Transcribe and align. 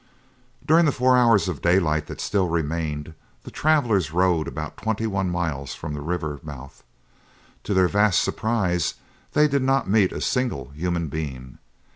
During 0.65 0.85
the 0.85 0.91
four 0.91 1.15
hours 1.15 1.47
of 1.47 1.61
daylight 1.61 2.07
that 2.07 2.19
still 2.19 2.47
remained, 2.47 3.13
the 3.43 3.51
travelers 3.51 4.11
rode 4.11 4.47
about 4.47 4.75
twenty 4.75 5.05
one 5.05 5.29
miles 5.29 5.75
from 5.75 5.93
the 5.93 6.01
river 6.01 6.39
mouth. 6.41 6.83
To 7.65 7.75
their 7.75 7.87
vast 7.87 8.23
surprise, 8.23 8.95
they 9.33 9.47
did 9.47 9.61
not 9.61 9.87
meet 9.87 10.11
a 10.11 10.19
single 10.19 10.69
human 10.69 11.07
being. 11.09 11.59